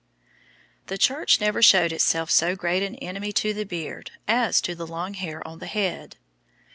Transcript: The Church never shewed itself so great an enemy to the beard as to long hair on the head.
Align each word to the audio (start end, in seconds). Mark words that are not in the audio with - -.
The 0.87 0.97
Church 0.97 1.39
never 1.39 1.61
shewed 1.61 1.93
itself 1.93 2.31
so 2.31 2.55
great 2.55 2.81
an 2.81 2.95
enemy 2.95 3.31
to 3.33 3.53
the 3.53 3.65
beard 3.65 4.09
as 4.27 4.59
to 4.61 4.75
long 4.83 5.13
hair 5.13 5.47
on 5.47 5.59
the 5.59 5.67
head. 5.67 6.17